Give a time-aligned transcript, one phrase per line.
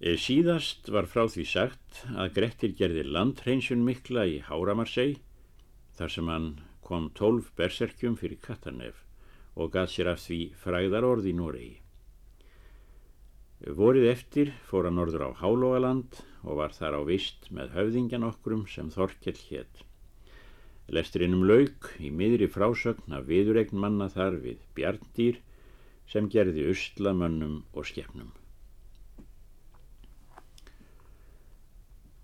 [0.00, 5.18] Síðast var frá því sagt að Grettir gerði landhreinsun mikla í Háramarsei
[5.98, 6.46] þar sem hann
[6.80, 9.02] kom tólf berserkjum fyrir Katanef
[9.60, 11.76] og gað sér af því fræðarorð í Noregi.
[13.76, 18.64] Vorið eftir fór hann norður á Hálógaland og var þar á vist með höfðingjan okkurum
[18.72, 19.84] sem Þorkell hétt.
[20.88, 25.44] Lesturinnum lauk í miðri frásögn af viðuregn manna þar við bjarndýr
[26.08, 28.32] sem gerði uslamönnum og skefnum.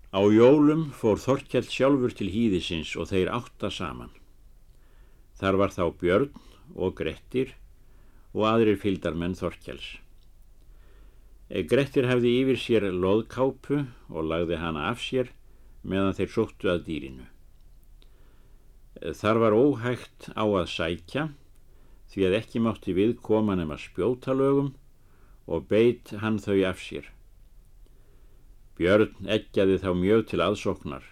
[0.07, 4.13] Á jólum fór Þorkell sjálfur til hýðisins og þeir átta saman.
[5.35, 6.37] Þar var þá Björn
[6.79, 7.51] og Grettir
[8.31, 9.97] og aðrir fyldarmenn Þorkells.
[11.47, 15.33] Grettir hefði yfir sér loðkápu og lagði hana af sér
[15.83, 17.27] meðan þeir sóttu að dýrinu.
[19.19, 21.27] Þar var óhægt á að sækja
[22.13, 24.71] því að ekki mátti við koma nema spjótalögum
[25.51, 27.11] og beit hann þau af sér.
[28.77, 31.05] Björn eggjaði þá mjög til aðsóknar,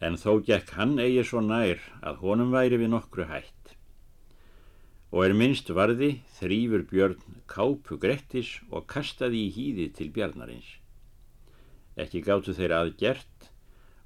[0.00, 3.74] en þó gekk hann eigi svo nær að honum væri við nokkru hætt.
[5.12, 10.70] Og er minnst varði þrýfur Björn kápu Grettis og kastaði í hýði til Bjarnarins.
[12.00, 13.50] Ekki gáttu þeir aðgert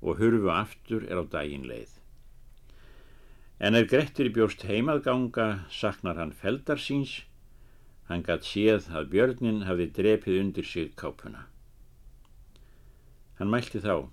[0.03, 1.95] og hurfu aftur er á daginn leið.
[3.63, 7.21] En er Grettir bjóst heimaðganga saknar hann feldar síns,
[8.11, 11.47] hann gatt séð að Björnin hafði drepið undir sig kápuna.
[13.43, 14.07] Hann mælti þá.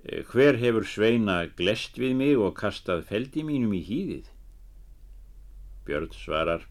[0.00, 4.30] Eh, hver hefur sveina glest við mig og kastað feldi mínum í hýðið?
[5.84, 6.64] Björn svarar.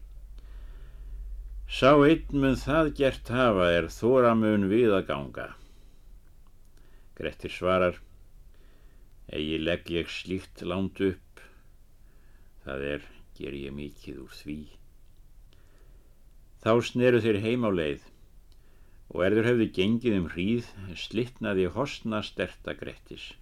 [1.70, 5.46] Sá einn mun það gert hafa er þóramun við að ganga.
[7.14, 8.02] Grettir svarar.
[9.30, 11.46] Egi legg ég slíkt lánt upp.
[12.66, 13.06] Það er,
[13.38, 14.62] ger ég mikið úr því.
[16.66, 18.10] Þá sneru þeir heim á leið
[19.12, 23.32] og erður hefði gengið um hríð slittnaði hosna sterta grettis.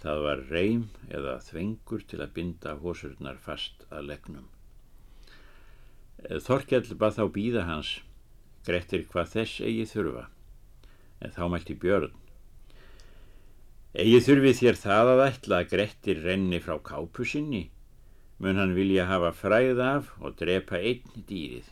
[0.00, 4.46] Það var reym eða þvengur til að binda hósurnar fast að legnum.
[6.46, 7.90] Þorkjall bað þá býða hans,
[8.66, 10.24] grettir hvað þess eigi þurfa,
[11.20, 12.14] en þá mælti björn.
[14.00, 17.64] Egi þurfi þér það að ætla að grettir renni frá kápusinni,
[18.38, 21.66] mun hann vilja hafa fræð af og drepa einn dýrið.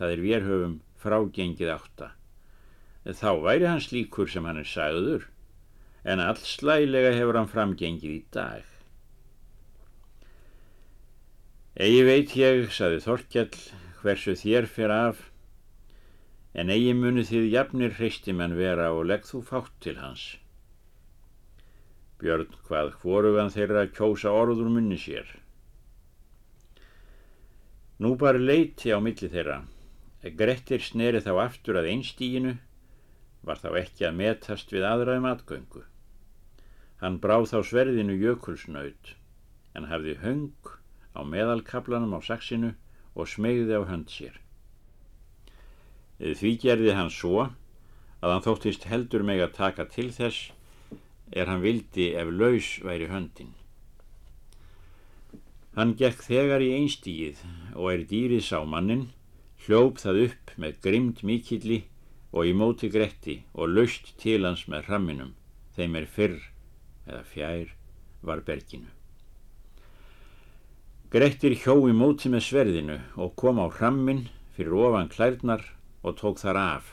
[0.00, 0.74] Það er við höfum
[1.04, 2.10] frágengið átta
[3.06, 5.26] þá væri hans líkur sem hann er sagður,
[6.04, 8.62] en allslælega hefur hann framgengið í dag.
[11.82, 13.58] Egi veit ég, saði Þorkjall,
[14.02, 15.26] hversu þér fyrir af,
[16.54, 20.24] en eigi muni þið jafnir hreistimenn vera og legg þú fátt til hans.
[22.22, 25.26] Björn hvað hvorugan þeirra kjósa orður munni sér.
[27.98, 29.62] Nú bara leiti á milli þeirra.
[30.38, 32.58] Grettir sneri þá aftur að einstíginu
[33.42, 35.82] var þá ekki að metast við aðraðum atgöngu.
[37.02, 39.14] Hann bráð þá sverðinu jökulsnaut
[39.74, 40.70] en hafði höng
[41.18, 42.74] á meðalkablanum á saksinu
[43.18, 44.38] og smegði á hönd sér.
[46.22, 47.48] Því gerði hann svo
[48.22, 50.52] að hann þóttist heldur meg að taka til þess
[51.32, 53.50] er hann vildi ef laus væri höndin.
[55.74, 57.40] Hann gekk þegar í einstígið
[57.74, 59.08] og er dýrið sá mannin,
[59.64, 61.80] hljóp það upp með grimd mikilli
[62.32, 65.34] og í móti gretti og laust til hans með hramminum,
[65.76, 66.38] þeim er fyrr
[67.06, 67.72] eða fjær
[68.24, 68.88] var berginu.
[71.12, 74.24] Grettir hjó í móti með sverðinu og kom á hrammin
[74.56, 75.66] fyrir ofan klærnar
[76.00, 76.86] og tók þar af.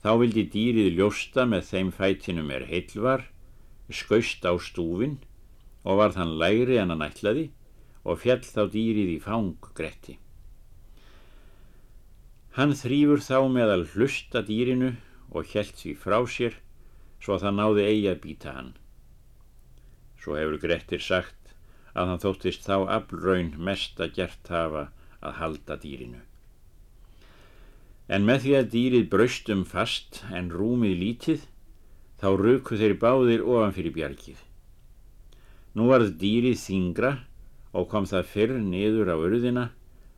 [0.00, 3.26] Þá vildi dýrið ljósta með þeim fætinum er heilvar,
[3.90, 5.18] skaust á stúfin
[5.82, 7.50] og var þann læri en hann ætlaði
[8.06, 10.20] og fjall þá dýrið í fang Gretti.
[12.58, 14.94] Hann þrýfur þá meðal hlusta dýrinu
[15.30, 16.56] og helt því frá sér
[17.22, 18.72] svo að það náði eigi að býta hann.
[20.18, 21.54] Svo hefur Grettir sagt
[21.94, 24.84] að hann þóttist þá aflraun mest að gert hafa
[25.20, 26.20] að halda dýrinu.
[28.10, 31.48] En með því að dýrið braustum fast en rúmið lítið
[32.18, 34.40] þá ruku þeir báðir ofan fyrir bjargið.
[35.78, 37.12] Nú varð dýrið þingra
[37.70, 39.70] og kom það fyrr niður á urðina,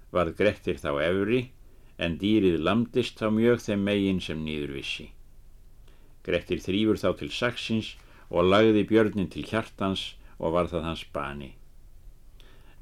[0.09, 1.51] varð Grettir þá efri
[2.03, 5.09] en dýrið lamdist þá mjög þeim megin sem nýður vissi.
[6.27, 7.95] Grettir þrýfur þá til saksins
[8.31, 11.53] og lagði björnin til hjartans og var það hans bani.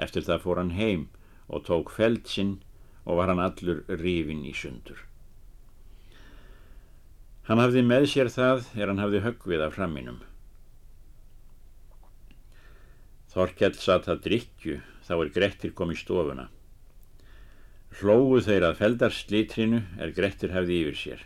[0.00, 1.06] Eftir það fór hann heim
[1.48, 2.58] og tók feld sinn
[3.04, 5.00] og var hann allur rifin í sundur.
[7.48, 10.20] Hann hafði með sér það er hann hafði höggvið af framminum.
[13.30, 16.48] Þorkell satt að drikju þá er Grettir kom í stofuna.
[17.98, 21.22] Hlógu þeir að feldarslítrinu er Grettir hefði yfir sér.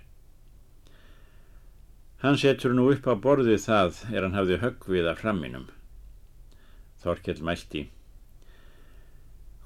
[2.25, 5.67] Hann setur nú upp á borðið það er hann hafði höggvið af framminum.
[7.05, 7.83] Þorkell mælti.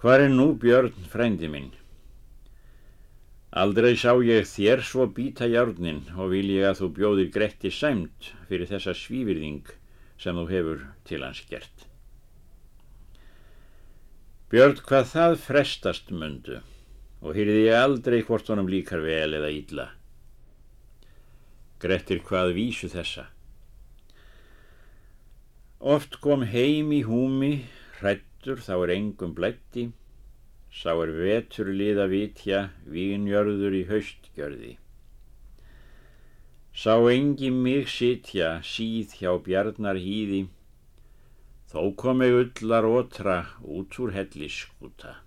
[0.02, 1.70] Hvar er nú Björn frændi minn?
[3.54, 8.32] Aldrei sá ég þér svo býta járnin og vil ég að þú bjóðir Gretti sæmt
[8.50, 9.70] fyrir þessa svífyrðing
[10.18, 11.86] sem þú hefur til hans gert.
[14.50, 16.58] Björn hvað það frestast mundu
[17.22, 19.86] og hýrði ég aldrei hvort honum líkar vel eða ílla.
[21.82, 23.28] Grettir hvað vísu þessa.
[25.78, 27.52] Oft kom heim í húmi,
[28.00, 29.84] hrættur þá er engum blætti,
[30.74, 34.72] sá er vetur liða vitja, vínjörður í haustgjörði.
[36.74, 40.44] Sá engi mig sitja, síð hjá bjarnar hýði,
[41.70, 45.18] þó kom ég ullar otra út úr helliskúta.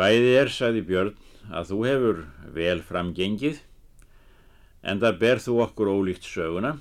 [0.00, 1.16] Bæði er, sagði Björn,
[1.52, 2.20] að þú hefur
[2.56, 3.58] vel framgengið
[4.80, 6.78] en það ber þú okkur ólíkt söguna.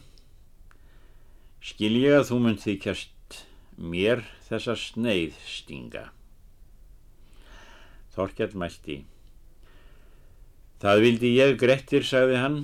[1.59, 3.39] Skil ég að þú mynd þykjast
[3.75, 6.05] mér þessa sneið stinga?
[8.15, 9.01] Þorkjall mælti
[10.79, 12.57] Það vildi ég Grettir, sagði hann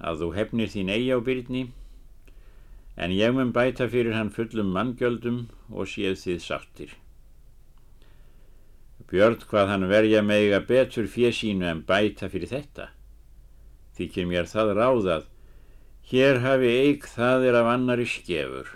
[0.00, 1.66] að þú hefnir þín eigi á byrni
[2.96, 6.99] en ég mun bæta fyrir hann fullum manngjöldum og séð þið sáttir
[9.10, 12.90] Björn hvað hann verja að betur fjesínu en bæta fyrir þetta.
[13.98, 15.24] Þykir mér það ráðað,
[16.10, 18.68] hér hafi eig það er af annari skefur,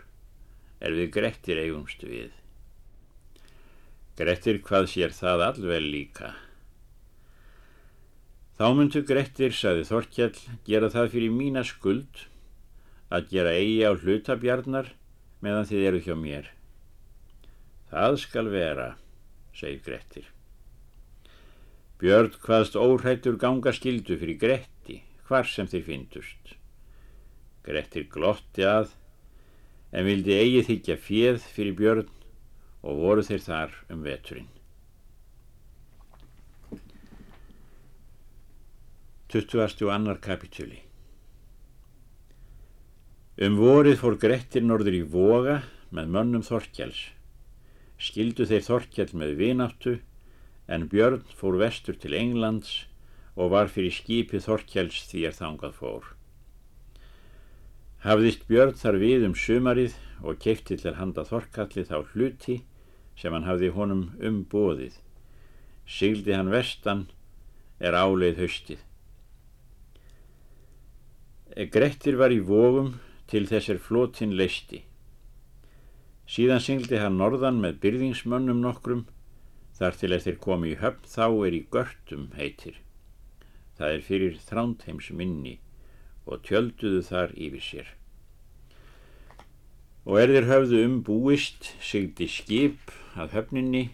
[0.83, 2.33] er við Grettir eigumstu við.
[4.19, 6.35] Grettir hvað sér það allvel líka.
[8.59, 10.35] Þá myndu Grettir, saði Þorkjall,
[10.67, 12.27] gera það fyrir mína skuld,
[13.11, 14.93] að gera eigi á hlutabjarnar
[15.43, 16.53] meðan þið eru hjá mér.
[17.95, 18.91] Það skal vera
[19.55, 20.27] segir Grettir.
[22.03, 26.57] Björn hvaðst óhættur ganga skildu fyrir Gretti, hvar sem þeir fyndust.
[27.65, 28.91] Grettir glotti að,
[29.95, 32.11] en vildi eigi þykja fjöð fyrir Björn
[32.85, 34.51] og voru þeir þar um veturinn.
[39.35, 40.15] 22.
[40.23, 40.77] kapitúli
[43.43, 45.57] Um vorið fór Grettir norður í voga
[45.91, 47.01] með mönnum Þorkjáls
[48.05, 49.95] skildu þeir Þorkjall með vináttu
[50.67, 52.85] en Björn fór vestur til Englands
[53.35, 56.05] og var fyrir skipið Þorkjalls því er þangað fór.
[58.05, 62.61] Hafðist Björn þar við um sumarið og keipti til handa Þorkalli þá hluti
[63.17, 64.99] sem hann hafði honum umbóðið.
[65.89, 67.07] Sigildi hann vestan
[67.81, 68.83] er áleið haustið.
[71.71, 72.97] Grettir var í vógum
[73.31, 74.83] til þessir flótin leisti.
[76.25, 79.05] Síðan syngdi hann norðan með byrðingsmönnum nokkrum,
[79.77, 82.79] þar til eftir komi í höfn þá er í görtum heitir.
[83.77, 85.59] Það er fyrir þrándheims minni
[86.25, 87.91] og tjölduðu þar yfir sér.
[90.05, 93.85] Og er þeir höfðu um búist, syngdi skip að höfninni,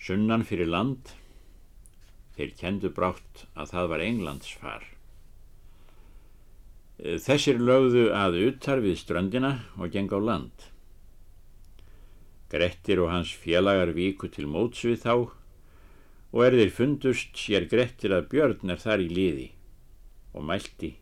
[0.00, 1.14] sunnan fyrir land,
[2.36, 4.97] þeir kendu brátt að það var Englands far.
[6.98, 10.64] Þessir lögðu að uttar við ströndina og geng á land.
[12.50, 15.12] Grettir og hans félagar víku til móts við þá
[16.32, 19.46] og er þeir fundust sér Grettir að Björn er þar í liði
[20.34, 20.96] og mælti.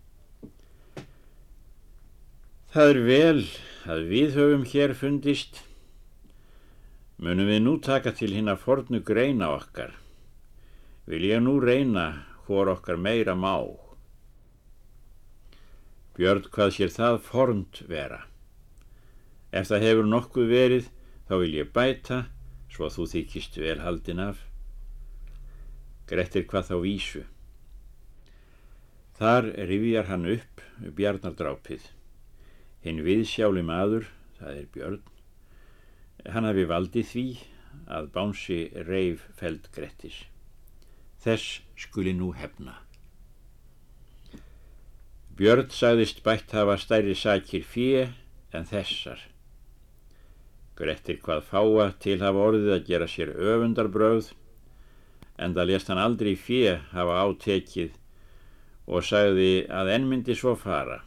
[2.77, 3.41] Það er vel
[3.89, 5.63] að við höfum hér fundist.
[7.17, 9.97] Munum við nú taka til hinn að fornu greina okkar.
[11.09, 12.11] Vil ég nú reyna
[12.45, 13.86] hvor okkar meira má.
[16.17, 18.23] Björn hvað sér það formt vera.
[19.53, 20.87] Ef það hefur nokkuð verið
[21.29, 22.23] þá vil ég bæta
[22.73, 24.39] svo að þú þykist vel haldin af.
[26.09, 27.25] Grettir hvað þá vísu.
[29.17, 30.65] Þar rifjar hann upp
[30.97, 31.85] bjarnardrápið.
[32.85, 34.09] Hinn viðsjáli maður,
[34.39, 35.05] það er Björn,
[36.33, 37.27] hann hafi valdið því
[37.99, 38.59] að bánsi
[38.89, 40.25] reif feld Grettis.
[41.21, 42.86] Þess skuli nú hefna.
[45.37, 48.07] Björn sagðist bætt hafa stærri sakir fjö
[48.57, 49.19] en þessar.
[50.79, 54.31] Grettir hvað fáa til hafa orðið að gera sér öfundarbröð
[55.37, 57.99] en það lést hann aldrei fjö hafa átekið
[58.89, 61.03] og sagði að ennmyndi svo fara.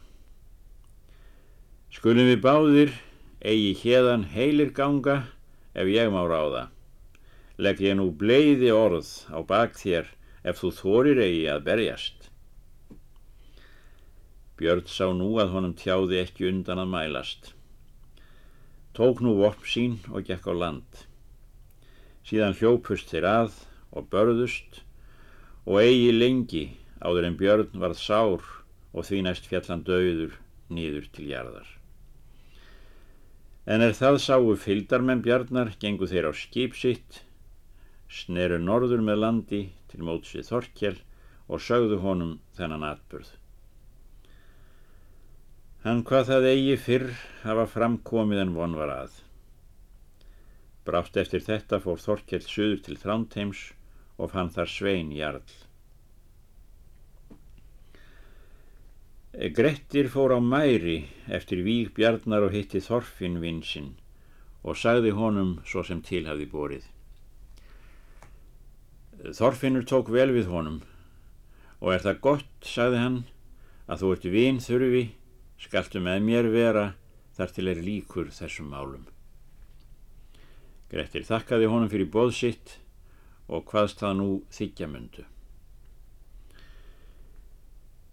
[1.90, 2.94] Skulum við báðir
[3.42, 5.24] eigi hérðan heilir ganga
[5.74, 6.68] ef ég má ráða.
[7.58, 10.14] Legg ég nú bleiði orð á bak þér
[10.46, 12.19] ef þú þorir eigi að berjast.
[14.60, 17.54] Björn sá nú að honum tjáði ekki undan að mælast.
[18.92, 21.04] Tók nú vopp sín og gekk á land.
[22.28, 23.56] Síðan hljópust þeir að
[23.96, 24.82] og börðust
[25.64, 26.64] og eigi lengi
[27.00, 28.44] áður en björn varð sár
[28.92, 30.36] og því næst fjallan döður
[30.68, 31.66] nýður til jarðar.
[33.64, 37.22] En er það sáu fyldarmenn bjarnar gengu þeir á skip sitt,
[38.12, 40.98] sneru norður með landi til mótsið Þorkjell
[41.48, 43.30] og sögðu honum þennan atbyrð.
[45.80, 47.06] Hann hvað það eigi fyrr
[47.40, 49.14] hafa framkomið en von var að.
[50.84, 53.62] Brátt eftir þetta fór Þorkjell suður til Þránteims
[54.20, 55.54] og fann þar Svein Jarl.
[59.56, 60.98] Grettir fór á mæri
[61.32, 63.94] eftir víg bjarnar og hitti Þorfinn vinsinn
[64.60, 66.84] og sagði honum svo sem til hafi borið.
[69.32, 70.82] Þorfinnur tók vel við honum
[71.80, 73.18] og er það gott, sagði hann,
[73.88, 75.04] að þú ert vin þurfi,
[75.60, 76.86] skaltu með mér vera
[77.36, 79.04] þar til er líkur þessum málum.
[80.90, 82.78] Grettir þakkaði honum fyrir bóðsitt
[83.50, 85.26] og hvaðst það nú þykjamundu.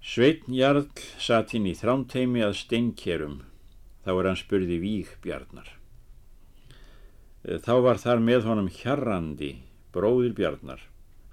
[0.07, 0.85] Sveitn Jarl
[1.19, 3.41] satt inn í þrámteimi að steinkjerum,
[4.05, 5.73] þá er hann spurði víg bjarnar.
[7.43, 9.51] Þá var þar með honum hjarrandi,
[9.95, 10.79] bróðir bjarnar,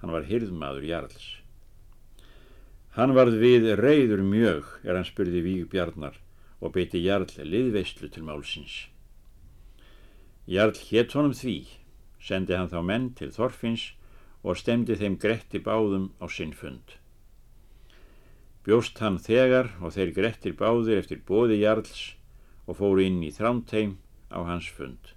[0.01, 1.25] hann var hyrðmaður Jarls.
[2.95, 6.15] Hann varð við reyður mjög er hann spurði víg bjarnar
[6.63, 8.75] og beiti Jarl liðveislu til málsins.
[10.47, 11.57] Jarl hétt honum því,
[12.23, 13.89] sendi hann þá menn til Þorfinns
[14.45, 16.95] og stemdi þeim gretti báðum á sinn fund.
[18.65, 22.15] Bjóst hann þegar og þeir grettir báðir eftir bóði Jarls
[22.65, 23.97] og fóru inn í þrámteim
[24.31, 25.11] á hans fund.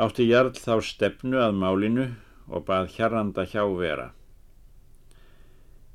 [0.00, 2.08] Átti Jarl þá stefnu að málinu
[2.48, 4.08] og bað Hjarranda hjá vera.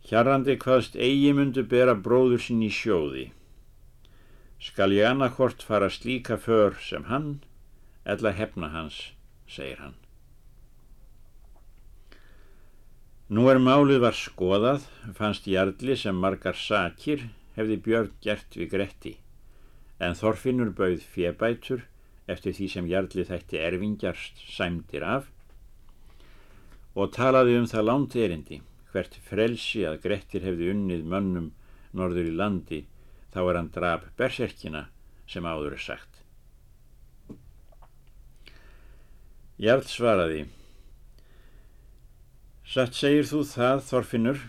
[0.08, 3.26] Hjarrandi hvaðst eigi mundu bera bróður sinn í sjóði.
[4.64, 7.42] Skal ég annarkort fara slíka för sem hann,
[8.08, 9.02] eðla hefna hans,
[9.48, 9.98] segir hann.
[13.28, 14.86] Nú er málið var skoðað,
[15.18, 19.14] fannst Jarlí sem margar sakir hefði Björn gert við Gretti,
[20.00, 21.84] en Þorfinnur bauð fjebætur
[22.32, 25.28] eftir því sem Jarlí þætti erfingjarst sæmdir af
[26.96, 28.62] og talaði um það lánt erindi,
[28.98, 31.52] hvert frelsi að Grettir hefði unnið mönnum
[31.94, 32.80] norður í landi
[33.34, 34.88] þá er hann draf berserkina
[35.30, 36.24] sem áður er sagt.
[39.62, 40.46] Jarl svaraði
[42.68, 44.40] Satt segir þú það, Þorfinnur,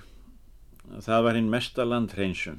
[1.04, 2.58] það var hinn mesta landhreinsun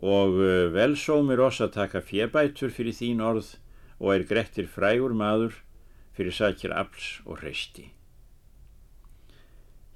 [0.00, 3.56] og uh, vel sómir oss að taka fjebætur fyrir þín orð
[3.98, 5.58] og er grettir frægur maður
[6.16, 7.90] fyrir sakir afls og hreisti.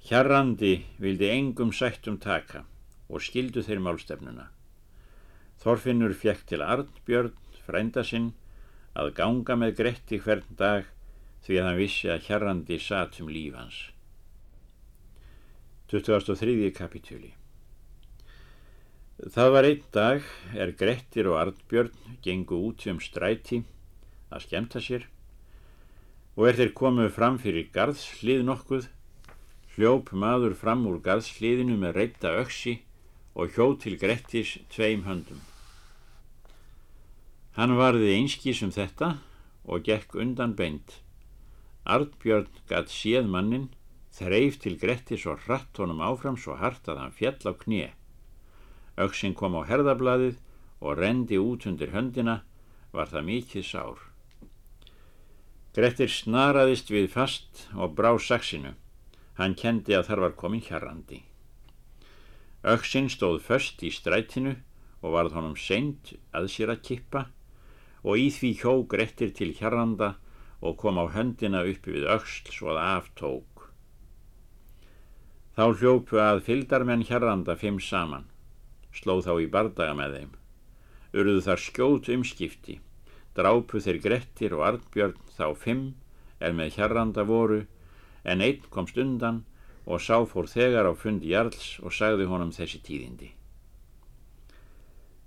[0.05, 2.59] Hjarrandi vildi engum sættum taka
[3.09, 4.43] og skildu þeir málstefnuna.
[5.63, 7.31] Þorfinnur fjekk til Arnbjörn,
[7.65, 8.27] frænda sinn,
[8.93, 10.85] að ganga með gretti hvern dag
[11.47, 13.79] því að hann vissi að Hjarrandi satt um lífans.
[15.89, 16.69] 23.
[16.77, 17.31] kapitúli
[19.33, 23.63] Það var einn dag er Grettir og Arnbjörn gengu út um stræti
[24.29, 25.05] að skemta sér
[26.35, 28.89] og er þeir komuð fram fyrir garðslið nokkuð
[29.75, 32.79] hljóp maður fram úr garðsliðinu með reyta öksi
[33.35, 35.41] og hjó til Grettis tveim höndum.
[37.55, 39.17] Hann varði einskís um þetta
[39.67, 41.01] og gekk undan beint.
[41.83, 43.69] Arnbjörn gatt séð mannin
[44.15, 47.91] þreif til Grettis og hratt honum áfram svo hart að hann fjall á knie.
[48.95, 50.39] Öksin kom á herðablaðið
[50.79, 52.43] og rendi út undir höndina,
[52.95, 53.99] var það mikið sár.
[55.75, 58.71] Grettir snaraðist við fast og brá saksinu.
[59.39, 61.23] Hann kendi að þar var komin hjarrandi.
[62.65, 64.55] Öksin stóð först í strætinu
[65.03, 67.25] og varð honum seint að sér að kippa
[68.05, 70.15] og í því hjó Grettir til hjarranda
[70.65, 73.67] og kom á höndina uppi við öksl svo að aftók.
[75.55, 78.25] Þá hljópu að fyldarmenn hérranda fimm saman,
[78.91, 80.33] sló þá í bardaga með þeim.
[81.15, 82.79] Urðu þar skjót umskipti,
[83.37, 85.85] drápu þeir Grettir og Arnbjörn þá fimm
[86.43, 87.61] er með hérranda voru,
[88.25, 89.43] en einn komst undan
[89.85, 93.31] og sá fór þegar á fundi Jarls og sagði honum þessi tíðindi.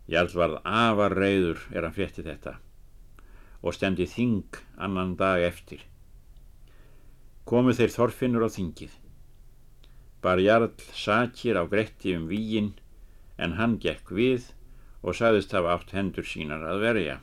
[0.09, 2.59] Jarl varð afar reyður er hann frétti þetta
[3.63, 5.83] og stemdi þing annan dag eftir.
[7.49, 8.95] Komu þeir þorfinnur á þingið
[10.23, 12.73] bar Jarl sakir á gretti um víin
[13.39, 14.51] en hann gekk við
[15.03, 17.17] og saðist hafa átt hendur sínar að verja.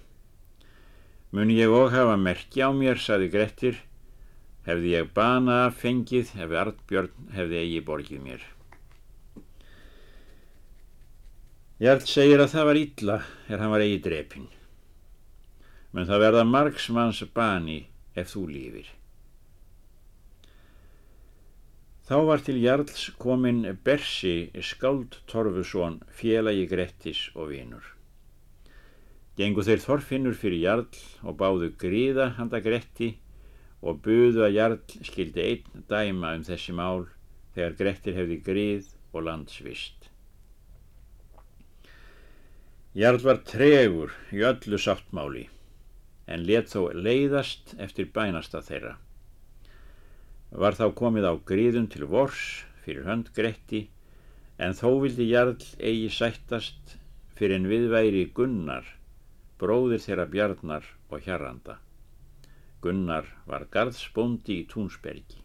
[1.35, 3.81] Mun ég og hafa merki á mér, saði Grettir,
[4.65, 8.43] hefði ég bana fengið ef Artbjörn hefði eigi borgið mér.
[11.81, 13.15] Jarl segir að það var illa
[13.51, 14.45] er hann var eigi drepin.
[15.91, 17.81] Men það verða margsmanns bani
[18.15, 18.87] ef þú lífir.
[22.05, 27.85] Þá var til Jarls komin Bersi Skáld Torfusson félagi Grettis og vinur.
[29.35, 33.15] Gengu þeir þorfinnur fyrir Jarl og báðu gríða handa Gretti
[33.85, 37.05] og buðu að Jarl skildi einn dæma um þessi mál
[37.55, 40.09] þegar Grettir hefði gríð og landsvist.
[42.95, 45.45] Jarl var tregur í öllu sáttmáli
[46.31, 48.95] en let þó leiðast eftir bænasta þeirra.
[50.55, 52.41] Var þá komið á gríðum til vors
[52.85, 53.85] fyrir hönd Gretti
[54.57, 56.97] en þó vildi Jarl eigi sættast
[57.37, 58.87] fyrir en viðværi Gunnar
[59.59, 61.79] bróðir þeirra Bjarnar og Hjarranda.
[62.85, 65.41] Gunnar var garðsbóndi í Túnsbergi.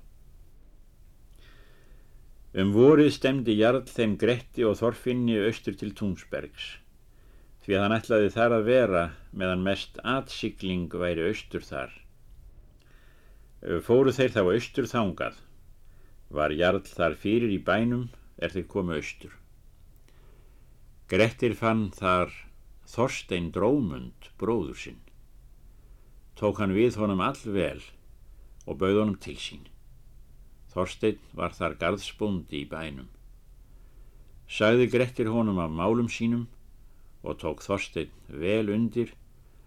[2.61, 6.64] Um vorið stemdi Jarl þeim Gretti og Þorfinni austur til Túnsbergs,
[7.62, 11.92] því að hann ætlaði þar að vera meðan mest atsikling væri austur þar.
[13.87, 15.38] Fóru þeir þá austur þángað.
[16.30, 19.32] Var Jarl þar fyrir í bænum er þeir komu austur.
[21.11, 22.35] Grettir fann þar
[22.90, 25.00] Þorstein Drómund, bróður sinn.
[26.40, 27.82] Tók hann við honum allvel
[28.64, 29.66] og bauð honum til sín.
[30.73, 33.09] Þorstein var þar garðsbúndi í bænum.
[34.49, 36.47] Sagði Grettir honum af málum sínum
[37.23, 39.12] og tók Þorstein vel undir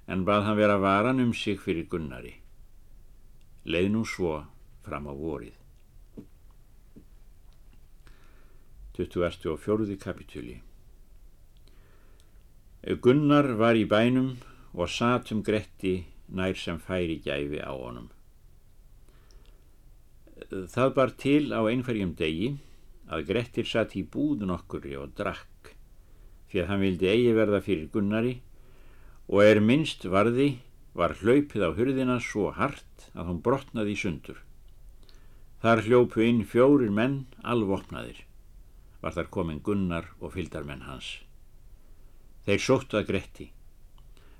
[0.07, 2.33] en bað hann vera varan um sig fyrir Gunnari.
[3.69, 4.39] Leið nú svo
[4.83, 5.53] fram á vorið.
[8.93, 9.97] 24.
[9.97, 10.59] kapitúli
[13.01, 14.35] Gunnar var í bænum
[14.73, 18.09] og satum Gretti nær sem færi gæfi á honum.
[20.49, 22.53] Það bar til á einhverjum degi
[23.07, 25.73] að Grettir satt í búðun okkur og drakk
[26.51, 28.35] því að hann vildi eigi verða fyrir Gunnari
[29.29, 30.49] og er minnst varði
[30.93, 34.37] var hlaupið á hurðina svo hart að hún brotnaði í sundur.
[35.63, 38.19] Þar hljópu inn fjórir menn alvopnaðir.
[39.01, 41.23] Var þar komin Gunnar og fyldarmenn hans.
[42.45, 43.47] Þeir sóttu að Gretti.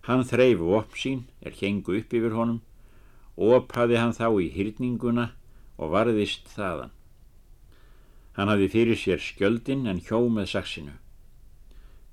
[0.04, 2.60] Hann þreyfu opp sín, er hengu upp yfir honum,
[3.39, 5.30] oppaði hann þá í hyrninguna
[5.80, 6.92] og varðist þaðan.
[8.36, 10.96] Hann hafði fyrir sér skjöldin en hjó með saksinu.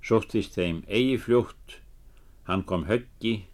[0.05, 1.81] Sóttist þeim eigi fljótt,
[2.47, 3.47] hann kom höggi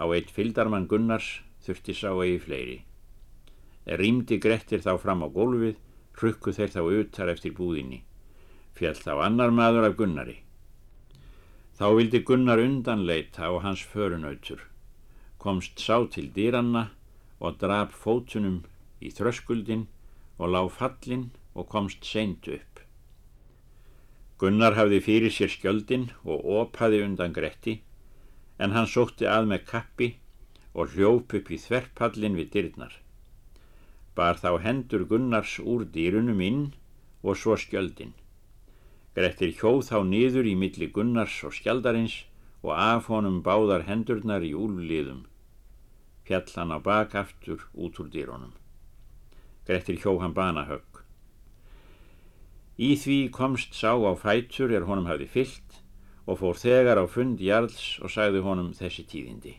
[0.00, 2.78] á eitt fyldarmann Gunnars, þurfti sá eigi fleiri.
[3.84, 5.76] Rýmdi Grettir þá fram á gólfið,
[6.16, 8.00] hrukku þeir þá utar eftir búðinni.
[8.74, 10.38] Fjall þá annar maður af Gunnari.
[11.74, 14.60] Þá vildi Gunnar undanleita á hans förunautur,
[15.42, 16.84] komst sá til dýranna
[17.42, 18.60] og drap fótunum
[19.02, 19.88] í þröskuldin
[20.38, 22.78] og lág fallin og komst seint upp.
[24.38, 27.80] Gunnar hafði fyrir sér skjöldin og opaði undan Gretti,
[28.58, 30.08] en hann sótti að með kappi
[30.74, 32.94] og hljóp upp í þverpallin við dyrnar.
[34.14, 36.66] Bar þá hendur Gunnars úr dýrunum inn
[37.22, 38.14] og svo skjöldin.
[39.14, 42.24] Grettir hjóð þá niður í milli Gunnars og skjaldarins
[42.64, 45.22] og af honum báðar hendurnar í úlliðum.
[46.26, 48.56] Fjall hann á bakaftur út úr dýrónum.
[49.68, 51.04] Grettir hjó hann banahögg.
[52.74, 55.78] Í því komst sá á fætur er honum hafi fyllt
[56.26, 59.54] og fór þegar á fund Jarls og sagði honum þessi tíðindi.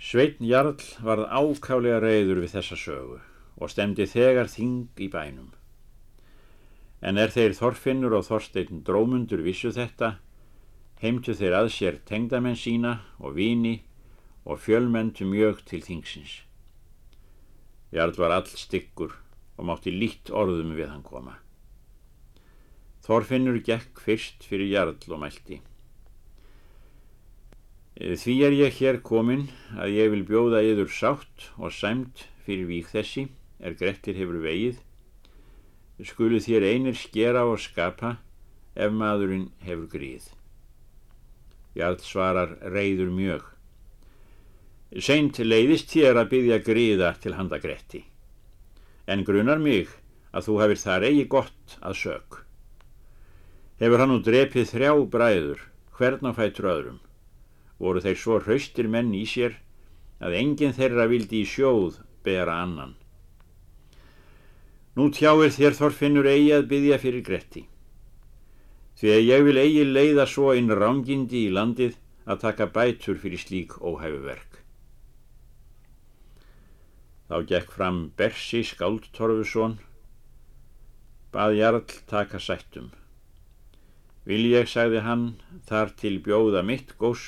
[0.00, 3.18] Sveitn Jarl varð ákálega reyður við þessa sögu
[3.60, 5.50] og stemdi þegar þing í bænum.
[7.00, 10.18] En er þeir Þorfinnur og Þorstein drómundur vissu þetta,
[11.00, 13.78] heimtu þeir að sér tengdamenn sína og vini
[14.44, 16.42] og fjölmentu mjög til þingsins.
[17.90, 19.16] Jarl var all styggur
[19.56, 21.38] og mátti lít orðum við hann koma.
[23.04, 25.60] Þorfinnur gekk fyrst fyrir Jarl og mælti.
[28.00, 32.92] Því er ég hér komin að ég vil bjóða yður sátt og sæmt fyrir vík
[32.92, 33.26] þessi
[33.60, 34.78] er Grettir hefur vegið
[36.06, 38.16] skulu þér einir skera og skapa
[38.74, 40.28] ef maðurinn hefur gríð.
[41.76, 43.42] Jarl svarar reyður mjög.
[44.98, 48.02] Seint leiðist þér að byggja gríða til handa Gretti,
[49.06, 49.92] en grunar mig
[50.34, 52.40] að þú hefur þar eigi gott að sög.
[53.78, 55.60] Hefur hann nú drepið þrjá bræður,
[55.94, 56.98] hvern á fætur öðrum,
[57.78, 59.60] voru þeir svo hraustir menn í sér
[60.20, 62.96] að enginn þeirra vildi í sjóð bera annan.
[64.98, 67.64] Nú tjáir þér þorfinnur eigi að byggja fyrir Gretti.
[68.98, 71.94] Því að ég vil eigi leiða svo inn rángindi í landið
[72.26, 74.58] að taka bætur fyrir slík óhæfuverk.
[77.30, 79.78] Þá gekk fram Bersi Skáldtorfusson,
[81.30, 82.90] bað Jarl taka sættum.
[84.26, 85.36] Vil ég, sagði hann,
[85.70, 87.22] þar til bjóða mitt gós,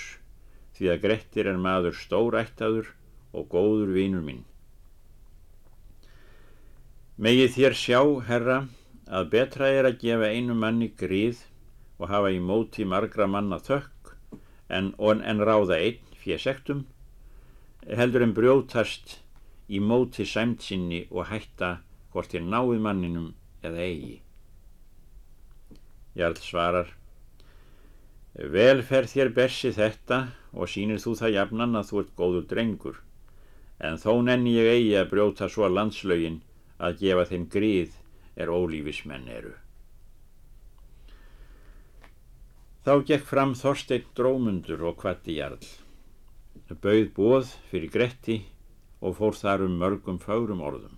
[0.74, 2.90] því að Grettir er maður stórættaður
[3.32, 4.42] og góður vinur minn.
[7.20, 8.54] Megið þér sjá, herra,
[9.04, 11.42] að betra er að gefa einu manni gríð
[12.00, 14.12] og hafa í móti margra manna þökk
[14.72, 16.86] en, en ráða einn fjesektum,
[17.84, 19.18] heldur en brjótast
[19.68, 21.82] í móti sæmtsinni og hætta
[22.14, 23.26] hvort þér náið manninum
[23.60, 24.16] eða eigi.
[26.16, 26.94] Jarl svarar,
[28.56, 30.22] vel fer þér bersi þetta
[30.56, 32.96] og sínir þú það jafnan að þú ert góður drengur,
[33.84, 36.40] en þó nenni ég eigi að brjóta svo landslögin
[36.82, 37.98] að gefa þeim gríð
[38.36, 39.52] er ólífismenn eru.
[42.82, 45.62] Þá gekk fram Þorstein drómundur og kvatti jarl.
[46.82, 48.40] Bauð bóð fyrir Gretti
[49.02, 50.96] og fór þar um mörgum fárum orðum.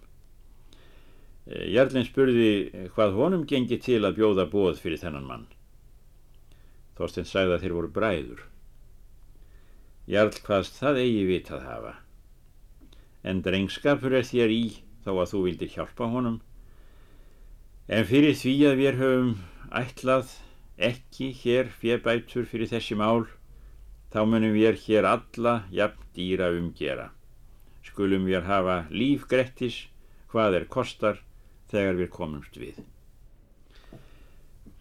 [1.44, 5.44] Jarlinn spurði hvað honum gengi til að bjóða bóð fyrir þennan mann.
[6.96, 8.42] Þorstein sagði að þeir voru bræður.
[10.08, 11.94] Jarl hvaðst það eigi vitað hafa.
[13.24, 14.64] En drengskapur er þér í
[15.04, 16.40] þó að þú vildir hjálpa honum.
[17.88, 19.32] En fyrir því að við höfum
[19.80, 20.32] ætlað
[20.90, 23.26] ekki hér fjöbætur fyrir þessi mál,
[24.12, 27.10] þá munum við hér alla jafn dýra umgera.
[27.84, 29.84] Skulum við hafa líf grettis,
[30.32, 31.20] hvað er kostar,
[31.70, 32.80] þegar við komumst við.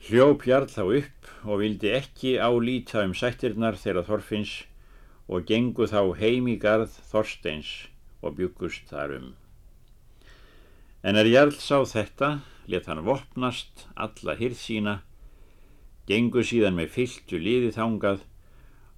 [0.04, 4.56] Hljóp Jarl þá upp og vildi ekki álíta um sættirnar þegar Þorfinns
[5.32, 7.70] og gengu þá heim í garð Þorsteins
[8.22, 9.30] og byggust þar um.
[11.04, 12.30] En er Jarl sá þetta,
[12.72, 14.94] let hann vopnast alla hýrð sína,
[16.08, 18.24] gengu síðan með fylltu liðið þángað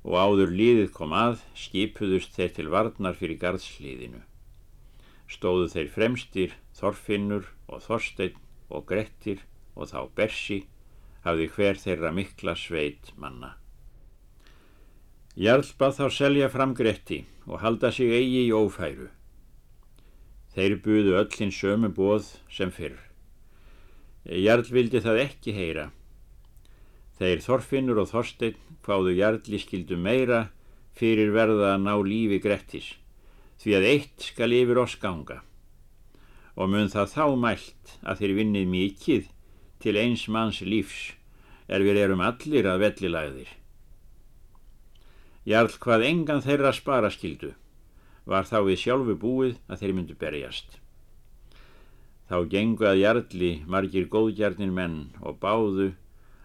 [0.06, 4.22] og áður liðið kom að, skipuðust þeir til varnar fyrir garðsliðinu.
[5.26, 8.38] Stóðu þeir fremstir, Þorfinnur og Þorstein
[8.70, 9.42] og Grettir
[9.74, 10.62] og þá Bersi,
[11.26, 13.56] hafði hver þeirra mikla sveit manna.
[15.36, 19.10] Jarl bað þá selja fram Gretti og halda sig eigi í ófæru.
[20.56, 22.96] Þeir buðu öllin sömu bóð sem fyrr.
[24.24, 25.90] Jarl vildi það ekki heyra.
[27.20, 28.56] Þeir Þorfinnur og Þorstein
[28.88, 30.46] hvaðu Jarli skildu meira
[30.96, 32.88] fyrir verða að ná lífi Grettis,
[33.60, 35.42] því að eitt skal yfir oss ganga.
[36.56, 39.30] Og mun það þá mælt að þeir vinnið mikið
[39.84, 41.12] til eins manns lífs
[41.68, 43.52] er við erum allir að vellilagðir.
[45.46, 47.52] Jarl hvað engan þeirra spara skildu
[48.26, 50.80] var þá við sjálfu búið að þeir myndu berjast.
[52.26, 55.92] Þá gengu að jarli margir góðgjarnir menn og báðu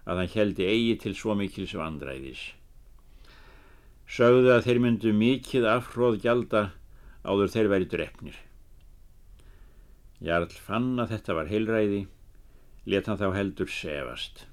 [0.04, 2.42] að hann heldi eigi til svo mikils vandræðis.
[4.10, 6.64] Sögðu að þeir myndu mikið afhróð gjalda
[7.24, 8.38] áður þeir væri drefnir.
[10.20, 12.00] Jarl fann að þetta var heilræði,
[12.84, 14.44] let hann þá heldur sefast.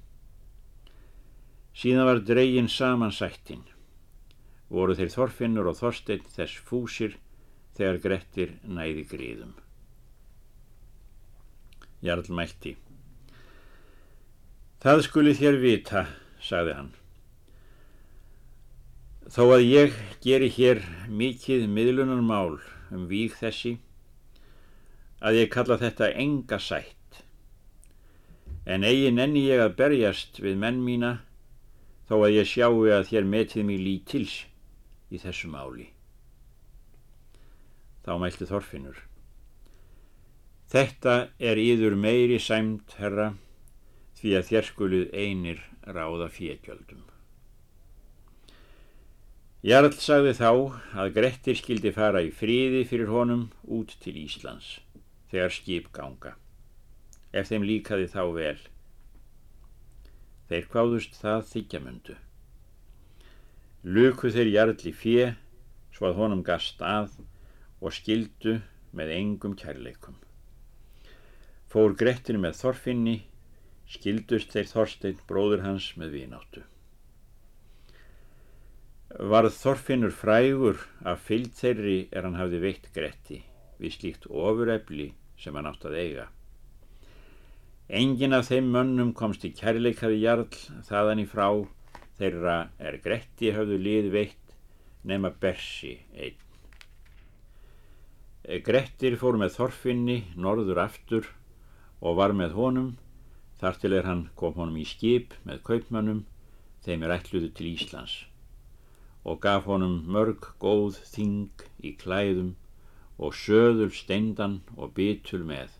[1.75, 3.65] Síðan var dregin saman sættin
[4.69, 7.15] voru þeir Þorfinnur og Þorstein þess fúsir
[7.77, 9.55] þegar Grettir næði gríðum.
[12.03, 12.75] Jarl mælti.
[14.83, 16.05] Það skuli þér vita,
[16.43, 16.91] sagði hann.
[19.27, 22.59] Þó að ég geri hér mikið miðlunarmál
[22.93, 23.73] um víg þessi,
[25.19, 27.23] að ég kalla þetta enga sætt,
[28.63, 31.17] en eigin enni ég að berjast við menn mína,
[32.07, 34.37] þó að ég sjáu að þér metið mér lítils
[35.11, 35.89] í þessu máli.
[38.07, 39.03] Þá mælti Þorfinnur.
[40.67, 43.33] Þetta er íður meiri sæmt, herra,
[44.19, 47.05] því að þér skuluð einir ráða fjögjöldum.
[49.67, 50.49] Jarl sagði þá
[51.01, 54.77] að Grettir skildi fara í fríði fyrir honum út til Íslands,
[55.31, 56.35] þegar skip ganga,
[57.31, 58.59] ef þeim líkaði þá vel.
[60.47, 62.15] Þeir kváðust það þykjamundu.
[63.87, 65.29] Luku þeir jarli fjö
[65.95, 67.13] svo að honum gast að
[67.79, 68.57] og skildu
[68.91, 70.17] með engum kærleikum.
[71.71, 73.21] Fór Grettir með Þorfinni,
[73.87, 76.65] skildust þeir Þorstein bróður hans með vináttu.
[79.31, 83.39] Varð Þorfinnur frægur af fylg þeirri er hann hafði veitt Gretti
[83.79, 86.27] við slíkt ofurefli sem hann átt að eiga.
[87.87, 90.49] Engin af þeim mönnum komst í kærleikaði jarl
[90.89, 91.47] þaðan í frá
[92.17, 94.53] þeirra er Gretti hafðu lið veitt
[95.07, 96.43] nema Bersi einn.
[98.63, 101.25] Grettir fór með Þorfinni norður aftur
[101.99, 102.93] og var með honum
[103.59, 106.21] þar til er hann kom honum í skip með kaupmannum
[106.85, 108.21] þeim er ætluðu til Íslands
[109.27, 112.53] og gaf honum mörg góð þing í klæðum
[113.17, 115.73] og söður steindan og bitul með.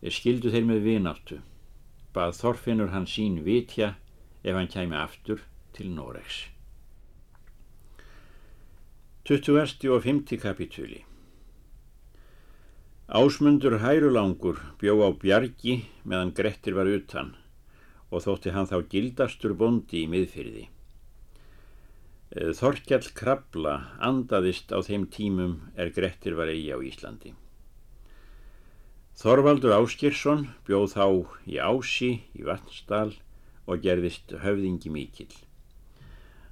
[0.00, 1.40] Þeir skildu þeir með vináttu,
[2.14, 3.96] bað Þorfinnur hann sín vitja
[4.44, 5.44] ef hann kæmi aftur
[5.76, 6.48] til Noregs.
[9.24, 9.90] 20.
[9.92, 10.40] og 50.
[10.40, 11.04] kapitúli
[13.10, 17.32] Ásmundur Hærulangur bjó á bjargi meðan Grettir var utan
[18.10, 20.64] og þótti hann þá gildastur bondi í miðfyrði.
[22.30, 27.34] Eh, Þorkjall Krabla andaðist á þeim tímum er Grettir var eigi á Íslandi.
[29.20, 31.06] Þorvaldur Áskirsson bjóð þá
[31.50, 33.12] í Ási í Vatnsdal
[33.70, 35.36] og gerðist höfðingi mikill.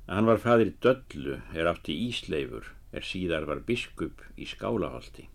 [0.06, 5.26] Hann var fadir Döllu er átti Ísleifur er síðar var biskup í Skálaholti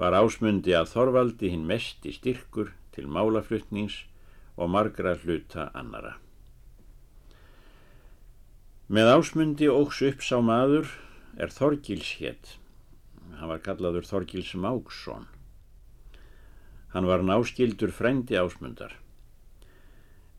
[0.00, 4.00] var ásmundi að Þorvaldi hinn mest í styrkur til málaflutnings
[4.58, 6.16] og margra hluta annara.
[8.90, 10.90] Með ásmundi ógs upp sá maður
[11.38, 12.56] er Þorgils hétt.
[13.38, 15.30] Hann var kallaður Þorgils Máksson.
[16.94, 18.92] Hann var náskildur frendi ásmundar.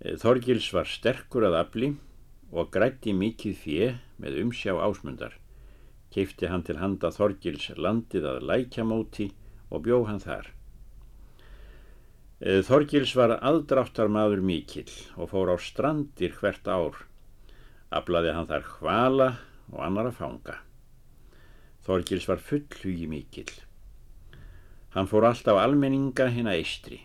[0.05, 1.87] Þorgils var sterkur að afli
[2.53, 3.87] og grætti mikið fjö
[4.21, 5.33] með umsjá ásmundar.
[6.13, 9.31] Keifti hann til handa Þorgils landið að lækjamóti
[9.73, 10.51] og bjó hann þar.
[12.39, 17.01] Eh, Þorgils var aðdráttar maður mikill og fór á strandir hvert ár.
[17.89, 19.29] Ablaði hann þar hvala
[19.71, 20.59] og annar að fanga.
[21.85, 23.51] Þorgils var fullhugi mikill.
[24.93, 27.01] Hann fór alltaf almenninga hinn að eistri.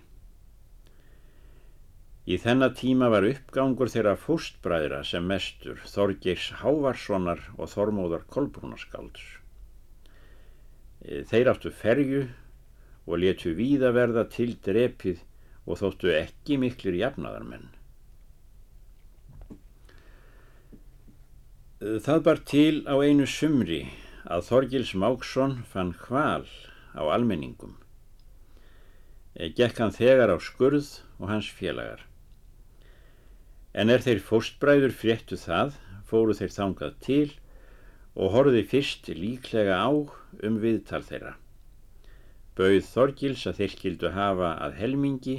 [2.30, 9.24] Í þennan tíma var uppgangur þeirra fóstbræðra sem mestur Þorgirs Hávarssonar og Þormóðar Kolbrúnarskalds.
[11.02, 12.20] Eh, þeir áttu ferju
[13.08, 15.24] og letu víða verða til drepið
[15.66, 17.70] og þóttu ekki miklir jafnaðarmenn.
[21.80, 23.80] Það bar til á einu sumri
[24.28, 26.46] að Þorgils Máksson fann hval
[26.94, 27.74] á almenningum.
[29.34, 32.04] Gekk hann þegar á skurð og hans félagar.
[33.74, 37.28] En er þeir fóstbræður fréttu það, fóru þeir þangað til
[38.16, 41.36] og horfi fyrst líklega á um viðtal þeirra
[42.60, 45.36] bauð Þorgils að þeir skildu hafa að helmingi,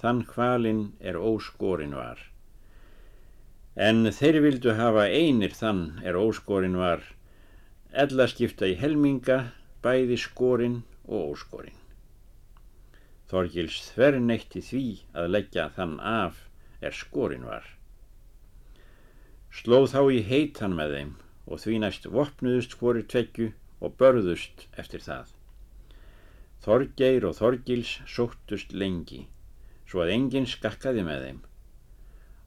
[0.00, 2.18] þann hvalinn er óskorin var.
[3.88, 7.06] En þeir vildu hafa einir þann er óskorin var,
[8.04, 9.38] ella skipta í helminga,
[9.84, 11.78] bæði skorin og óskorin.
[13.32, 16.42] Þorgils þverneitti því að leggja þann af
[16.82, 17.64] er skorin var.
[19.52, 21.12] Slóð þá í heitan með þeim
[21.46, 23.50] og því næst vopnuðust hvori tvekju
[23.82, 25.32] og börðust eftir það.
[26.62, 29.24] Þorgeir og Þorgils sóttust lengi,
[29.88, 31.40] svo að enginn skakkaði með þeim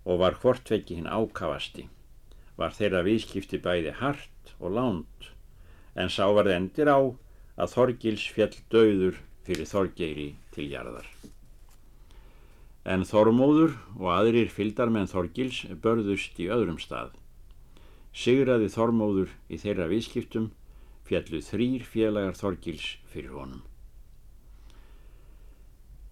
[0.05, 1.87] og var hvortvekki hinn ákavasti,
[2.55, 5.31] var þeirra viðskipti bæði hart og lánt,
[5.97, 11.07] en sá var endir á að Þorgils fjall döður fyrir Þorgeiri til jarðar.
[12.85, 17.15] En Þormóður og aðrir fyldar með Þorgils börðust í öðrum stað.
[18.13, 20.51] Sigraði Þormóður í þeirra viðskiptum
[21.05, 23.63] fjallu þrýr félagar Þorgils fyrir honum.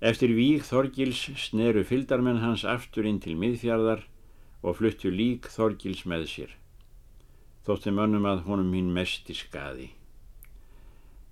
[0.04, 4.02] Eftir víg Þorgils sneru fyldarmenn hans aftur inn til miðfjörðar
[4.64, 6.58] og fluttu lík Þorgils með sér.
[7.64, 9.94] Þótti mönnum að honum hinn mest í skadi.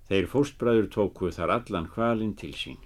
[0.08, 2.80] Þeir fóstbræður tóku þar allan hvalinn til sín.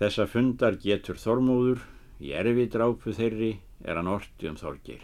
[0.00, 1.82] Þessa fundar getur Þormóður,
[2.22, 3.52] í erfi drápu þeirri
[3.84, 5.02] er hann orti um Þorgir.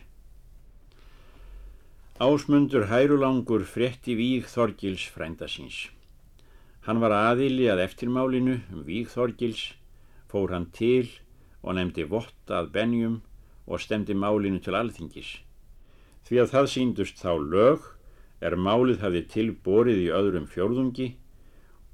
[2.18, 5.88] Ásmundur Hærulangur frétti víg Þorgils frænda síns.
[6.88, 9.74] Hann var aðili að eftirmálinu um Vígþorgils,
[10.30, 11.10] fór hann til
[11.60, 13.18] og nefndi votta að benjum
[13.68, 15.34] og stemdi málinu til alþingis.
[16.24, 17.84] Því að það síndust þá lög
[18.40, 21.08] er málið hafið tilborið í öðrum fjórðungi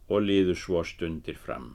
[0.09, 1.75] og liðu svo stundir fram.